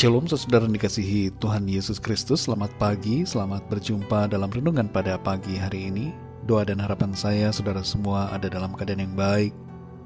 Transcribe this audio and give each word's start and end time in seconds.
Shalom 0.00 0.24
saudara 0.24 0.64
dikasihi 0.64 1.28
Tuhan 1.44 1.68
Yesus 1.68 2.00
Kristus. 2.00 2.48
Selamat 2.48 2.72
pagi, 2.80 3.20
selamat 3.28 3.68
berjumpa 3.68 4.32
dalam 4.32 4.48
renungan 4.48 4.88
pada 4.88 5.20
pagi 5.20 5.60
hari 5.60 5.92
ini. 5.92 6.08
Doa 6.48 6.64
dan 6.64 6.80
harapan 6.80 7.12
saya 7.12 7.52
saudara 7.52 7.84
semua 7.84 8.32
ada 8.32 8.48
dalam 8.48 8.72
keadaan 8.72 9.04
yang 9.04 9.12
baik 9.12 9.52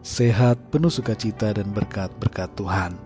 Sehat, 0.02 0.58
penuh 0.74 0.90
sukacita 0.90 1.54
dan 1.54 1.70
berkat-berkat 1.70 2.50
Tuhan. 2.58 2.98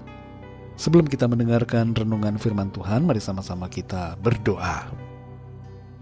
Sebelum 0.81 1.05
kita 1.05 1.29
mendengarkan 1.29 1.93
renungan 1.93 2.41
firman 2.41 2.73
Tuhan 2.73 3.05
Mari 3.05 3.21
sama-sama 3.21 3.69
kita 3.69 4.17
berdoa. 4.25 4.89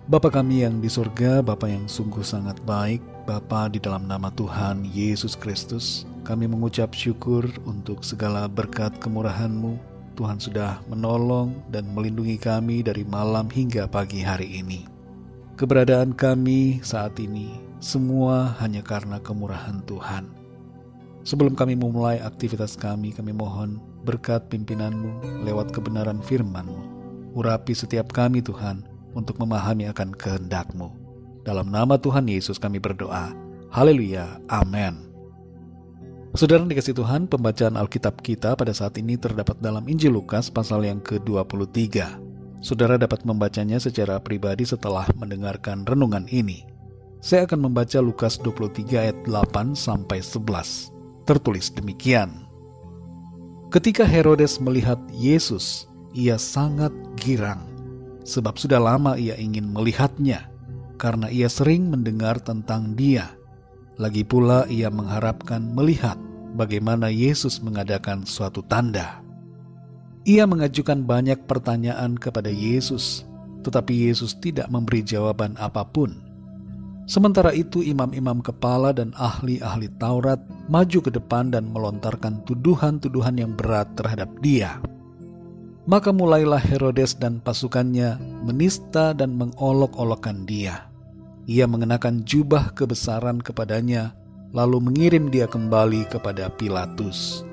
Bapa 0.06 0.30
kami 0.30 0.62
yang 0.62 0.78
di 0.78 0.86
surga, 0.86 1.42
Bapa 1.42 1.66
yang 1.66 1.90
sungguh 1.90 2.22
sangat 2.22 2.62
baik 2.62 3.02
Bapa 3.26 3.74
di 3.74 3.82
dalam 3.82 4.06
nama 4.06 4.30
Tuhan 4.30 4.86
Yesus 4.86 5.34
Kristus 5.34 6.06
Kami 6.22 6.46
mengucap 6.46 6.94
syukur 6.94 7.42
untuk 7.66 8.06
segala 8.06 8.46
berkat 8.46 8.94
kemurahan-Mu 9.02 9.95
Tuhan 10.16 10.40
sudah 10.40 10.80
menolong 10.88 11.52
dan 11.68 11.84
melindungi 11.92 12.40
kami 12.40 12.80
dari 12.80 13.04
malam 13.04 13.52
hingga 13.52 13.84
pagi 13.84 14.24
hari 14.24 14.64
ini. 14.64 14.88
Keberadaan 15.60 16.16
kami 16.16 16.80
saat 16.80 17.20
ini 17.20 17.52
semua 17.78 18.56
hanya 18.58 18.80
karena 18.80 19.20
kemurahan 19.20 19.84
Tuhan. 19.84 20.32
Sebelum 21.26 21.52
kami 21.52 21.76
memulai 21.76 22.16
aktivitas 22.22 22.80
kami, 22.80 23.12
kami 23.12 23.36
mohon 23.36 23.76
berkat 24.06 24.48
pimpinanmu 24.48 25.44
lewat 25.44 25.74
kebenaran 25.74 26.24
firmanmu. 26.24 26.96
Urapi 27.36 27.76
setiap 27.76 28.14
kami 28.14 28.40
Tuhan 28.40 28.86
untuk 29.12 29.36
memahami 29.36 29.90
akan 29.92 30.16
kehendakmu. 30.16 30.88
Dalam 31.44 31.68
nama 31.68 32.00
Tuhan 32.00 32.30
Yesus 32.30 32.56
kami 32.56 32.80
berdoa. 32.80 33.34
Haleluya. 33.68 34.40
Amin. 34.48 35.15
Saudara 36.36 36.68
dikasih 36.68 36.92
Tuhan, 36.92 37.32
pembacaan 37.32 37.80
Alkitab 37.80 38.20
kita 38.20 38.52
pada 38.60 38.68
saat 38.76 39.00
ini 39.00 39.16
terdapat 39.16 39.56
dalam 39.56 39.88
Injil 39.88 40.20
Lukas 40.20 40.52
pasal 40.52 40.84
yang 40.84 41.00
ke-23. 41.00 41.96
Saudara 42.60 43.00
dapat 43.00 43.24
membacanya 43.24 43.80
secara 43.80 44.20
pribadi 44.20 44.68
setelah 44.68 45.08
mendengarkan 45.16 45.88
renungan 45.88 46.28
ini. 46.28 46.68
Saya 47.24 47.48
akan 47.48 47.72
membaca 47.72 48.04
Lukas 48.04 48.36
23 48.36 49.00
ayat 49.00 49.16
8 49.24 49.72
sampai 49.72 50.20
11. 50.20 50.92
Tertulis 51.24 51.72
demikian. 51.72 52.44
Ketika 53.72 54.04
Herodes 54.04 54.60
melihat 54.60 55.00
Yesus, 55.16 55.88
ia 56.12 56.36
sangat 56.36 56.92
girang, 57.16 57.64
sebab 58.28 58.60
sudah 58.60 58.76
lama 58.76 59.16
ia 59.16 59.40
ingin 59.40 59.72
melihatnya, 59.72 60.52
karena 61.00 61.32
ia 61.32 61.48
sering 61.48 61.88
mendengar 61.88 62.36
tentang 62.44 62.92
dia. 62.92 63.32
Lagi 63.96 64.20
pula 64.20 64.68
ia 64.68 64.92
mengharapkan 64.92 65.72
melihat 65.72 66.20
bagaimana 66.56 67.12
Yesus 67.12 67.60
mengadakan 67.60 68.24
suatu 68.24 68.64
tanda. 68.64 69.20
Ia 70.26 70.42
mengajukan 70.48 71.06
banyak 71.06 71.46
pertanyaan 71.46 72.18
kepada 72.18 72.50
Yesus, 72.50 73.22
tetapi 73.62 74.10
Yesus 74.10 74.34
tidak 74.34 74.66
memberi 74.72 75.04
jawaban 75.04 75.54
apa 75.60 75.86
pun. 75.86 76.26
Sementara 77.06 77.54
itu, 77.54 77.86
imam-imam 77.86 78.42
kepala 78.42 78.90
dan 78.90 79.14
ahli-ahli 79.14 79.86
Taurat 80.02 80.42
maju 80.66 80.98
ke 80.98 81.10
depan 81.14 81.54
dan 81.54 81.70
melontarkan 81.70 82.42
tuduhan-tuduhan 82.42 83.38
yang 83.38 83.54
berat 83.54 83.86
terhadap 83.94 84.26
Dia. 84.42 84.82
Maka 85.86 86.10
mulailah 86.10 86.58
Herodes 86.58 87.14
dan 87.14 87.38
pasukannya 87.38 88.18
menista 88.42 89.14
dan 89.14 89.38
mengolok-olokkan 89.38 90.42
Dia. 90.50 90.90
Ia 91.46 91.70
mengenakan 91.70 92.26
jubah 92.26 92.74
kebesaran 92.74 93.38
kepadanya 93.38 94.18
lalu 94.56 94.80
mengirim 94.80 95.28
dia 95.28 95.44
kembali 95.44 96.08
kepada 96.08 96.48
Pilatus. 96.48 97.44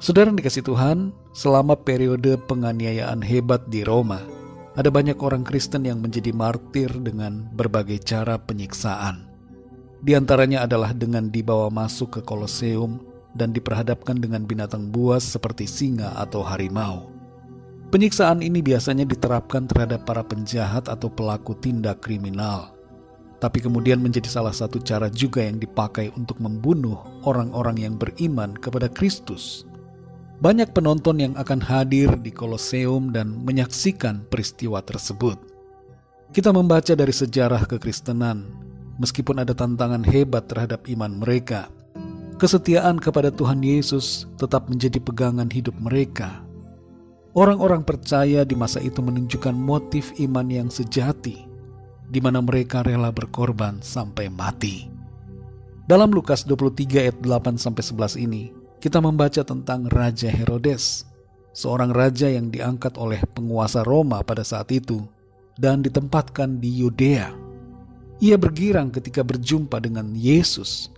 Saudara 0.00 0.32
dikasih 0.32 0.64
Tuhan, 0.64 1.12
selama 1.36 1.76
periode 1.76 2.40
penganiayaan 2.48 3.20
hebat 3.20 3.68
di 3.68 3.84
Roma, 3.84 4.24
ada 4.80 4.88
banyak 4.88 5.20
orang 5.20 5.44
Kristen 5.44 5.84
yang 5.84 6.00
menjadi 6.00 6.32
martir 6.32 6.88
dengan 6.88 7.46
berbagai 7.52 8.00
cara 8.00 8.40
penyiksaan. 8.40 9.28
Di 10.00 10.16
antaranya 10.16 10.64
adalah 10.64 10.96
dengan 10.96 11.28
dibawa 11.28 11.68
masuk 11.68 12.18
ke 12.18 12.20
Koloseum 12.24 13.00
dan 13.36 13.52
diperhadapkan 13.52 14.16
dengan 14.16 14.48
binatang 14.48 14.88
buas 14.88 15.24
seperti 15.24 15.68
singa 15.68 16.16
atau 16.16 16.40
harimau. 16.40 17.12
Penyiksaan 17.92 18.40
ini 18.40 18.64
biasanya 18.64 19.06
diterapkan 19.06 19.70
terhadap 19.70 20.08
para 20.08 20.24
penjahat 20.26 20.90
atau 20.90 21.06
pelaku 21.06 21.54
tindak 21.54 22.02
kriminal 22.02 22.74
tapi 23.44 23.60
kemudian 23.60 24.00
menjadi 24.00 24.40
salah 24.40 24.56
satu 24.56 24.80
cara 24.80 25.12
juga 25.12 25.44
yang 25.44 25.60
dipakai 25.60 26.08
untuk 26.16 26.40
membunuh 26.40 26.96
orang-orang 27.28 27.76
yang 27.84 28.00
beriman 28.00 28.56
kepada 28.56 28.88
Kristus. 28.88 29.68
Banyak 30.40 30.72
penonton 30.72 31.20
yang 31.20 31.36
akan 31.36 31.60
hadir 31.60 32.08
di 32.24 32.32
Koloseum 32.32 33.12
dan 33.12 33.44
menyaksikan 33.44 34.24
peristiwa 34.32 34.80
tersebut. 34.80 35.36
Kita 36.32 36.56
membaca 36.56 36.96
dari 36.96 37.12
sejarah 37.12 37.68
kekristenan, 37.68 38.48
meskipun 38.96 39.44
ada 39.44 39.52
tantangan 39.52 40.00
hebat 40.08 40.48
terhadap 40.48 40.88
iman 40.88 41.12
mereka, 41.20 41.68
kesetiaan 42.40 42.96
kepada 42.96 43.28
Tuhan 43.28 43.60
Yesus 43.60 44.24
tetap 44.40 44.72
menjadi 44.72 45.04
pegangan 45.04 45.52
hidup 45.52 45.76
mereka. 45.76 46.40
Orang-orang 47.36 47.84
percaya 47.84 48.40
di 48.48 48.56
masa 48.56 48.80
itu 48.80 49.04
menunjukkan 49.04 49.52
motif 49.52 50.16
iman 50.16 50.48
yang 50.48 50.72
sejati 50.72 51.53
di 52.08 52.20
mana 52.20 52.40
mereka 52.44 52.84
rela 52.84 53.10
berkorban 53.10 53.80
sampai 53.80 54.28
mati. 54.28 54.88
Dalam 55.84 56.12
Lukas 56.12 56.48
23 56.48 57.04
ayat 57.04 57.16
8 57.20 57.60
sampai 57.60 57.84
11 57.84 58.24
ini, 58.24 58.42
kita 58.80 59.00
membaca 59.00 59.44
tentang 59.44 59.88
Raja 59.88 60.28
Herodes, 60.28 61.08
seorang 61.54 61.94
raja 61.94 62.28
yang 62.28 62.50
diangkat 62.52 62.98
oleh 63.00 63.22
penguasa 63.32 63.86
Roma 63.86 64.20
pada 64.20 64.42
saat 64.44 64.68
itu 64.74 65.06
dan 65.56 65.80
ditempatkan 65.80 66.58
di 66.58 66.82
Yudea. 66.82 67.30
Ia 68.20 68.36
bergirang 68.36 68.92
ketika 68.92 69.24
berjumpa 69.24 69.80
dengan 69.80 70.12
Yesus. 70.12 70.90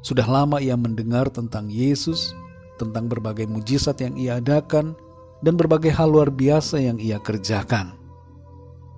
Sudah 0.00 0.24
lama 0.24 0.62
ia 0.64 0.78
mendengar 0.78 1.28
tentang 1.28 1.68
Yesus, 1.68 2.32
tentang 2.80 3.08
berbagai 3.12 3.44
mujizat 3.44 4.00
yang 4.00 4.16
ia 4.16 4.40
adakan, 4.40 4.96
dan 5.44 5.60
berbagai 5.60 5.92
hal 5.92 6.08
luar 6.08 6.32
biasa 6.32 6.80
yang 6.80 6.96
ia 6.96 7.20
kerjakan. 7.20 7.99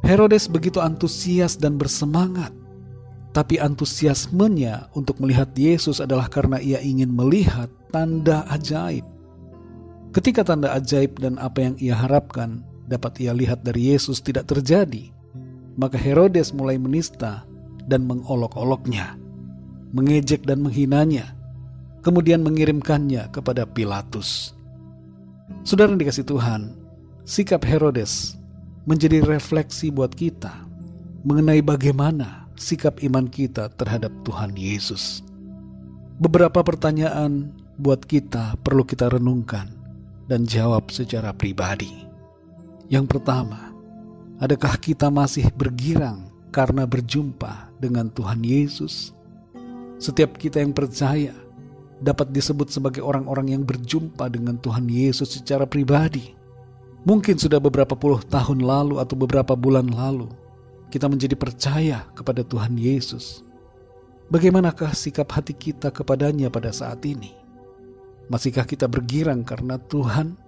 Herodes 0.02 0.50
begitu 0.50 0.82
antusias 0.82 1.54
dan 1.54 1.78
bersemangat, 1.78 2.50
tapi 3.30 3.62
antusiasmenya 3.62 4.90
untuk 4.98 5.22
melihat 5.22 5.54
Yesus 5.54 6.02
adalah 6.02 6.26
karena 6.26 6.58
ia 6.58 6.82
ingin 6.82 7.14
melihat 7.14 7.70
tanda 7.94 8.42
ajaib. 8.50 9.06
Ketika 10.12 10.42
tanda 10.44 10.74
ajaib 10.74 11.22
dan 11.22 11.38
apa 11.38 11.70
yang 11.70 11.74
ia 11.78 11.94
harapkan 11.96 12.66
dapat 12.90 13.22
ia 13.22 13.32
lihat 13.32 13.62
dari 13.64 13.94
Yesus 13.94 14.20
tidak 14.20 14.50
terjadi, 14.50 15.14
maka 15.78 15.96
Herodes 15.96 16.52
mulai 16.52 16.76
menista 16.76 17.46
dan 17.86 18.04
mengolok-oloknya, 18.04 19.16
mengejek 19.94 20.44
dan 20.44 20.60
menghinanya, 20.66 21.32
kemudian 22.02 22.42
mengirimkannya 22.42 23.30
kepada 23.30 23.64
Pilatus. 23.64 24.52
Saudara 25.62 25.94
yang 25.94 26.02
dikasih 26.02 26.26
Tuhan, 26.26 26.74
sikap 27.22 27.62
Herodes 27.62 28.41
menjadi 28.82 29.22
refleksi 29.22 29.94
buat 29.94 30.10
kita 30.10 30.50
mengenai 31.22 31.62
bagaimana 31.62 32.50
sikap 32.58 32.98
iman 33.06 33.30
kita 33.30 33.70
terhadap 33.78 34.10
Tuhan 34.26 34.58
Yesus. 34.58 35.22
Beberapa 36.18 36.62
pertanyaan 36.66 37.54
buat 37.78 38.02
kita 38.06 38.58
perlu 38.62 38.82
kita 38.82 39.10
renungkan 39.10 39.70
dan 40.26 40.46
jawab 40.46 40.90
secara 40.90 41.30
pribadi. 41.30 41.90
Yang 42.90 43.18
pertama, 43.18 43.70
adakah 44.42 44.74
kita 44.78 45.10
masih 45.10 45.46
bergirang 45.54 46.30
karena 46.50 46.82
berjumpa 46.82 47.70
dengan 47.78 48.10
Tuhan 48.10 48.42
Yesus? 48.42 49.14
Setiap 50.02 50.34
kita 50.38 50.58
yang 50.58 50.74
percaya 50.74 51.34
dapat 52.02 52.34
disebut 52.34 52.66
sebagai 52.66 53.02
orang-orang 53.06 53.54
yang 53.54 53.62
berjumpa 53.62 54.26
dengan 54.26 54.58
Tuhan 54.58 54.90
Yesus 54.90 55.38
secara 55.38 55.62
pribadi 55.70 56.41
Mungkin 57.02 57.34
sudah 57.34 57.58
beberapa 57.58 57.98
puluh 57.98 58.22
tahun 58.22 58.62
lalu 58.62 59.02
atau 59.02 59.18
beberapa 59.18 59.58
bulan 59.58 59.90
lalu, 59.90 60.30
kita 60.86 61.10
menjadi 61.10 61.34
percaya 61.34 61.98
kepada 62.14 62.46
Tuhan 62.46 62.78
Yesus. 62.78 63.42
Bagaimanakah 64.30 64.94
sikap 64.94 65.34
hati 65.34 65.50
kita 65.50 65.90
kepadanya 65.90 66.46
pada 66.46 66.70
saat 66.70 67.02
ini? 67.02 67.34
Masihkah 68.30 68.62
kita 68.62 68.86
bergirang 68.86 69.42
karena 69.42 69.82
Tuhan? 69.90 70.38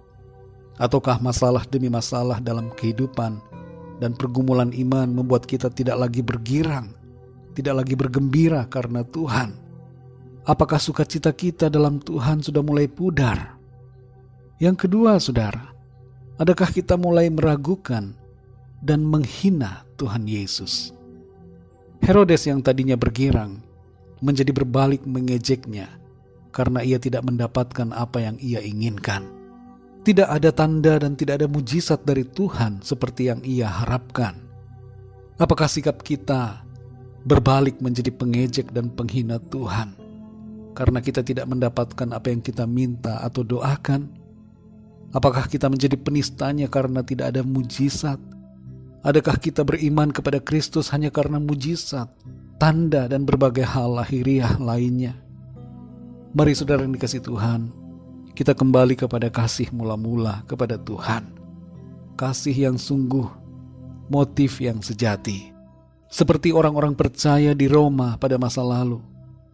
Ataukah 0.79 1.19
masalah 1.19 1.67
demi 1.67 1.91
masalah 1.91 2.39
dalam 2.39 2.71
kehidupan 2.71 3.35
dan 3.99 4.15
pergumulan 4.15 4.71
iman 4.71 5.11
membuat 5.11 5.43
kita 5.43 5.67
tidak 5.67 6.07
lagi 6.07 6.23
bergirang, 6.23 6.95
tidak 7.51 7.83
lagi 7.83 7.99
bergembira 7.99 8.63
karena 8.71 9.03
Tuhan? 9.03 9.59
Apakah 10.47 10.79
sukacita 10.79 11.35
kita 11.35 11.67
dalam 11.67 11.99
Tuhan 11.99 12.39
sudah 12.39 12.63
mulai 12.63 12.87
pudar? 12.87 13.59
Yang 14.55 14.87
kedua, 14.87 15.19
saudara, 15.19 15.74
Adakah 16.35 16.67
kita 16.67 16.99
mulai 16.99 17.31
meragukan 17.31 18.11
dan 18.83 19.07
menghina 19.07 19.87
Tuhan 19.95 20.27
Yesus? 20.27 20.91
Herodes 22.03 22.43
yang 22.43 22.59
tadinya 22.59 22.99
bergirang 22.99 23.63
menjadi 24.19 24.51
berbalik 24.51 25.07
mengejeknya 25.07 25.87
karena 26.51 26.83
ia 26.83 26.99
tidak 26.99 27.23
mendapatkan 27.23 27.87
apa 27.95 28.19
yang 28.19 28.35
ia 28.43 28.59
inginkan. 28.59 29.31
Tidak 30.03 30.27
ada 30.27 30.51
tanda 30.51 30.99
dan 30.99 31.15
tidak 31.15 31.39
ada 31.39 31.47
mujizat 31.47 32.03
dari 32.03 32.27
Tuhan 32.27 32.83
seperti 32.83 33.31
yang 33.31 33.39
ia 33.47 33.71
harapkan. 33.71 34.35
Apakah 35.39 35.71
sikap 35.71 36.03
kita 36.03 36.67
berbalik 37.23 37.79
menjadi 37.79 38.11
pengejek 38.11 38.75
dan 38.75 38.91
penghina 38.91 39.39
Tuhan 39.39 39.95
karena 40.75 40.99
kita 40.99 41.23
tidak 41.23 41.47
mendapatkan 41.47 42.11
apa 42.11 42.27
yang 42.27 42.43
kita 42.43 42.67
minta 42.67 43.23
atau 43.23 43.47
doakan? 43.47 44.24
Apakah 45.15 45.47
kita 45.47 45.71
menjadi 45.71 45.95
penistanya 45.95 46.67
karena 46.67 46.99
tidak 46.99 47.31
ada 47.31 47.39
mujizat? 47.39 48.19
Adakah 48.99 49.39
kita 49.39 49.63
beriman 49.63 50.11
kepada 50.11 50.43
Kristus 50.43 50.91
hanya 50.91 51.07
karena 51.07 51.39
mujizat, 51.39 52.11
tanda, 52.59 53.07
dan 53.07 53.23
berbagai 53.23 53.63
hal 53.63 53.95
lahiriah 53.95 54.59
lainnya? 54.59 55.15
Mari 56.35 56.51
saudara 56.51 56.83
yang 56.83 56.91
dikasih 56.91 57.23
Tuhan, 57.23 57.71
kita 58.35 58.51
kembali 58.51 58.99
kepada 58.99 59.31
kasih 59.31 59.71
mula-mula 59.71 60.43
kepada 60.51 60.75
Tuhan. 60.75 61.31
Kasih 62.19 62.67
yang 62.67 62.75
sungguh, 62.75 63.31
motif 64.11 64.59
yang 64.59 64.83
sejati. 64.83 65.55
Seperti 66.11 66.51
orang-orang 66.51 66.91
percaya 66.91 67.55
di 67.55 67.71
Roma 67.71 68.19
pada 68.19 68.35
masa 68.35 68.67
lalu, 68.67 68.99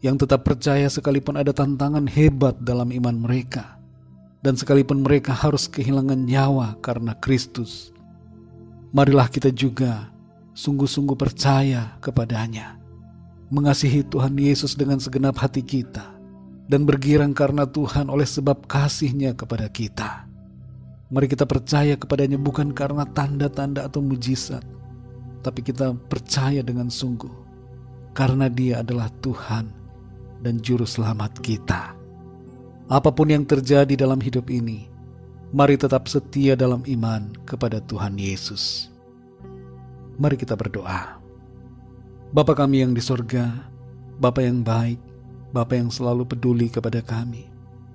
yang 0.02 0.18
tetap 0.18 0.42
percaya 0.42 0.90
sekalipun 0.90 1.38
ada 1.38 1.54
tantangan 1.54 2.10
hebat 2.10 2.58
dalam 2.66 2.90
iman 2.90 3.14
mereka, 3.14 3.81
dan 4.42 4.58
sekalipun 4.58 5.06
mereka 5.06 5.32
harus 5.32 5.70
kehilangan 5.70 6.18
nyawa 6.18 6.78
karena 6.82 7.14
Kristus. 7.18 7.94
Marilah 8.92 9.30
kita 9.30 9.54
juga 9.54 10.12
sungguh-sungguh 10.58 11.16
percaya 11.16 11.96
kepadanya, 12.04 12.76
mengasihi 13.54 14.04
Tuhan 14.04 14.36
Yesus 14.36 14.76
dengan 14.76 15.00
segenap 15.00 15.40
hati 15.40 15.64
kita, 15.64 16.12
dan 16.68 16.84
bergirang 16.84 17.32
karena 17.32 17.64
Tuhan 17.64 18.10
oleh 18.12 18.28
sebab 18.28 18.68
kasihnya 18.68 19.38
kepada 19.38 19.70
kita. 19.72 20.28
Mari 21.12 21.28
kita 21.28 21.48
percaya 21.48 21.96
kepadanya 21.96 22.40
bukan 22.40 22.72
karena 22.76 23.08
tanda-tanda 23.08 23.88
atau 23.88 24.04
mujizat, 24.04 24.64
tapi 25.46 25.64
kita 25.64 25.96
percaya 26.08 26.60
dengan 26.66 26.92
sungguh 26.92 27.32
karena 28.12 28.52
dia 28.52 28.84
adalah 28.84 29.08
Tuhan 29.24 29.72
dan 30.44 30.60
Juru 30.60 30.88
Selamat 30.88 31.36
kita. 31.40 32.01
Apa 32.92 33.08
pun 33.08 33.32
yang 33.32 33.48
terjadi 33.48 33.96
dalam 33.96 34.20
hidup 34.20 34.52
ini, 34.52 34.92
mari 35.56 35.80
tetap 35.80 36.12
setia 36.12 36.60
dalam 36.60 36.84
iman 36.84 37.32
kepada 37.48 37.80
Tuhan 37.80 38.20
Yesus. 38.20 38.92
Mari 40.20 40.36
kita 40.36 40.60
berdoa. 40.60 41.16
Bapa 42.36 42.52
kami 42.52 42.84
yang 42.84 42.92
di 42.92 43.00
sorga, 43.00 43.48
Bapa 44.20 44.44
yang 44.44 44.60
baik, 44.60 45.00
Bapa 45.56 45.80
yang 45.80 45.88
selalu 45.88 46.36
peduli 46.36 46.68
kepada 46.68 47.00
kami, 47.00 47.48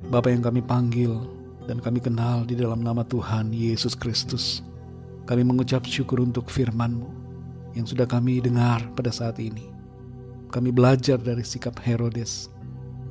Bapa 0.08 0.32
yang 0.32 0.40
kami 0.40 0.64
panggil 0.64 1.12
dan 1.68 1.76
kami 1.76 2.00
kenal 2.00 2.48
di 2.48 2.56
dalam 2.56 2.80
nama 2.80 3.04
Tuhan 3.04 3.52
Yesus 3.52 3.92
Kristus. 3.92 4.64
Kami 5.28 5.44
mengucap 5.44 5.84
syukur 5.84 6.24
untuk 6.24 6.48
firman-Mu 6.48 7.12
yang 7.76 7.84
sudah 7.84 8.08
kami 8.08 8.40
dengar 8.40 8.80
pada 8.96 9.12
saat 9.12 9.36
ini. 9.44 9.68
Kami 10.48 10.72
belajar 10.72 11.20
dari 11.20 11.44
sikap 11.44 11.84
Herodes 11.84 12.48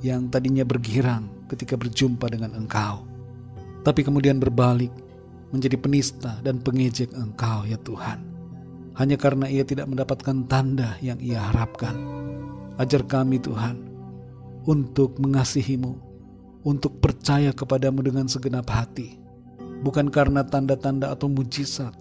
yang 0.01 0.33
tadinya 0.33 0.65
bergirang 0.65 1.34
ketika 1.49 1.77
berjumpa 1.77 2.29
dengan 2.31 2.53
Engkau, 2.57 3.05
tapi 3.85 4.01
kemudian 4.01 4.41
berbalik 4.41 4.91
menjadi 5.53 5.77
penista 5.77 6.31
dan 6.41 6.59
pengejek 6.59 7.13
Engkau 7.13 7.63
ya 7.69 7.77
Tuhan. 7.81 8.21
Hanya 8.95 9.19
karena 9.19 9.51
ia 9.51 9.67
tidak 9.67 9.91
mendapatkan 9.91 10.47
tanda 10.47 10.95
yang 11.03 11.19
ia 11.19 11.39
harapkan. 11.51 11.95
Ajar 12.79 13.03
kami 13.03 13.39
Tuhan, 13.39 13.75
untuk 14.65 15.19
mengasihimu, 15.21 15.93
untuk 16.65 16.97
percaya 16.99 17.53
kepadamu 17.53 18.01
dengan 18.01 18.25
segenap 18.25 18.67
hati, 18.67 19.19
bukan 19.85 20.09
karena 20.09 20.41
tanda-tanda 20.43 21.13
atau 21.13 21.29
mujizat, 21.29 21.93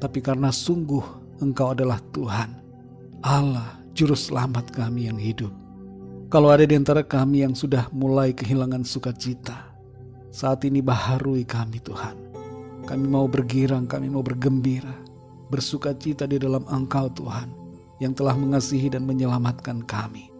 tapi 0.00 0.24
karena 0.24 0.48
sungguh 0.50 1.02
Engkau 1.44 1.76
adalah 1.76 2.00
Tuhan, 2.10 2.56
Allah, 3.20 3.80
Juru 3.92 4.16
Selamat 4.16 4.72
kami 4.72 5.12
yang 5.12 5.20
hidup. 5.20 5.52
Kalau 6.30 6.46
ada 6.54 6.62
di 6.62 6.78
antara 6.78 7.02
kami 7.02 7.42
yang 7.42 7.58
sudah 7.58 7.90
mulai 7.90 8.30
kehilangan 8.30 8.86
sukacita, 8.86 9.74
saat 10.30 10.62
ini 10.62 10.78
baharui 10.78 11.42
kami 11.42 11.82
Tuhan. 11.82 12.14
Kami 12.86 13.06
mau 13.10 13.26
bergirang, 13.26 13.90
kami 13.90 14.06
mau 14.14 14.22
bergembira, 14.22 14.94
bersukacita 15.50 16.30
di 16.30 16.38
dalam 16.38 16.62
Engkau 16.70 17.10
Tuhan, 17.10 17.50
yang 17.98 18.14
telah 18.14 18.38
mengasihi 18.38 18.94
dan 18.94 19.10
menyelamatkan 19.10 19.82
kami. 19.82 20.30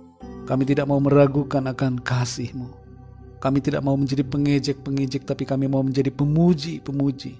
Kami 0.47 0.63
tidak 0.63 0.87
mau 0.87 1.03
meragukan 1.03 1.67
akan 1.67 1.99
kasih-Mu. 1.99 2.71
Kami 3.43 3.59
tidak 3.59 3.83
mau 3.83 3.99
menjadi 3.99 4.23
pengejek-pengejek, 4.23 5.27
tapi 5.27 5.43
kami 5.43 5.67
mau 5.67 5.83
menjadi 5.83 6.15
pemuji-pemuji 6.15 7.35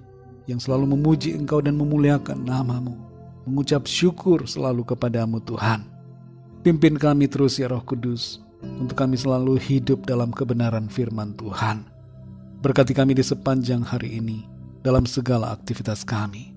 yang 0.51 0.59
selalu 0.59 0.91
memuji 0.99 1.39
Engkau 1.39 1.63
dan 1.63 1.79
memuliakan 1.79 2.43
namamu. 2.43 2.99
Mengucap 3.47 3.87
syukur 3.87 4.43
selalu 4.43 4.83
kepadamu 4.83 5.39
Tuhan. 5.39 6.00
Pimpin 6.61 6.93
kami 6.93 7.25
terus 7.25 7.57
ya 7.57 7.73
Roh 7.73 7.81
Kudus, 7.81 8.37
untuk 8.61 8.93
kami 8.93 9.17
selalu 9.17 9.57
hidup 9.57 10.05
dalam 10.05 10.29
kebenaran 10.29 10.85
firman 10.93 11.33
Tuhan. 11.33 11.89
Berkati 12.61 12.93
kami 12.93 13.17
di 13.17 13.25
sepanjang 13.25 13.81
hari 13.81 14.21
ini, 14.21 14.45
dalam 14.85 15.09
segala 15.09 15.57
aktivitas 15.57 16.05
kami. 16.05 16.53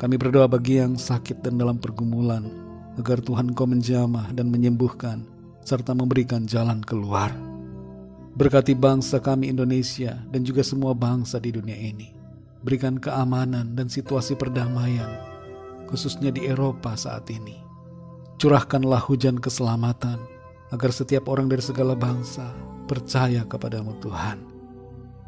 Kami 0.00 0.16
berdoa 0.16 0.48
bagi 0.48 0.80
yang 0.80 0.96
sakit 0.96 1.44
dan 1.44 1.60
dalam 1.60 1.76
pergumulan, 1.76 2.48
agar 2.96 3.20
Tuhan 3.20 3.52
kau 3.52 3.68
menjamah 3.68 4.32
dan 4.32 4.48
menyembuhkan, 4.48 5.28
serta 5.60 5.92
memberikan 5.92 6.48
jalan 6.48 6.80
keluar. 6.80 7.28
Berkati 8.32 8.72
bangsa 8.72 9.20
kami 9.20 9.52
Indonesia 9.52 10.16
dan 10.32 10.48
juga 10.48 10.64
semua 10.64 10.96
bangsa 10.96 11.36
di 11.36 11.52
dunia 11.52 11.76
ini. 11.76 12.16
Berikan 12.64 12.96
keamanan 12.96 13.76
dan 13.76 13.92
situasi 13.92 14.32
perdamaian, 14.32 15.12
khususnya 15.92 16.32
di 16.32 16.48
Eropa 16.48 16.96
saat 16.96 17.28
ini. 17.28 17.71
Curahkanlah 18.42 18.98
hujan 19.06 19.38
keselamatan, 19.38 20.18
agar 20.74 20.90
setiap 20.90 21.30
orang 21.30 21.46
dari 21.46 21.62
segala 21.62 21.94
bangsa 21.94 22.50
percaya 22.90 23.46
kepadamu 23.46 23.94
Tuhan. 24.02 24.42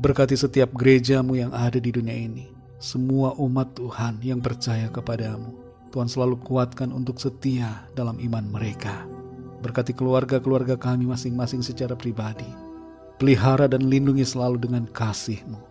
Berkati 0.03 0.35
setiap 0.35 0.75
gerejamu 0.75 1.39
yang 1.39 1.55
ada 1.55 1.79
di 1.79 1.95
dunia 1.95 2.11
ini, 2.11 2.51
semua 2.83 3.31
umat 3.39 3.71
Tuhan 3.79 4.19
yang 4.19 4.43
percaya 4.43 4.91
kepadamu. 4.91 5.55
Tuhan 5.95 6.11
selalu 6.11 6.43
kuatkan 6.43 6.91
untuk 6.91 7.23
setia 7.23 7.87
dalam 7.95 8.19
iman 8.19 8.51
mereka. 8.51 9.07
Berkati 9.63 9.95
keluarga-keluarga 9.95 10.75
kami 10.75 11.07
masing-masing 11.07 11.63
secara 11.63 11.95
pribadi. 11.95 12.51
Pelihara 13.23 13.71
dan 13.71 13.87
lindungi 13.87 14.27
selalu 14.27 14.59
dengan 14.59 14.91
kasih-Mu. 14.91 15.63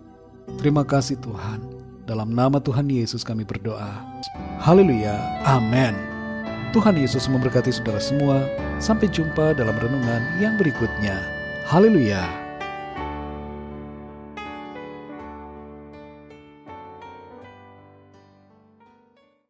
Terima 0.64 0.88
kasih 0.88 1.20
Tuhan. 1.20 1.60
Dalam 2.08 2.32
nama 2.32 2.64
Tuhan 2.64 2.88
Yesus 2.88 3.28
kami 3.28 3.44
berdoa. 3.44 4.00
Haleluya. 4.64 5.44
Amin. 5.44 6.13
Tuhan 6.74 6.98
Yesus 6.98 7.30
memberkati 7.30 7.70
saudara 7.70 8.02
semua. 8.02 8.50
Sampai 8.82 9.06
jumpa 9.08 9.54
dalam 9.54 9.78
renungan 9.78 10.26
yang 10.42 10.58
berikutnya. 10.58 11.22
Haleluya. 11.70 12.43